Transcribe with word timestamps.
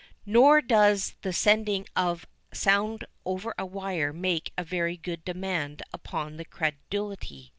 Nor 0.25 0.63
does 0.63 1.13
the 1.21 1.31
sending 1.31 1.85
of 1.95 2.25
sound 2.51 3.05
over 3.23 3.53
a 3.59 3.67
wire 3.67 4.11
make 4.11 4.51
a 4.57 4.63
very 4.63 4.97
great 4.97 5.23
demand 5.23 5.83
upon 5.93 6.37
the 6.37 6.45
credulity. 6.45 7.49